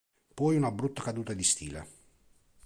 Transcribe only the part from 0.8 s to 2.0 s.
caduta di stile.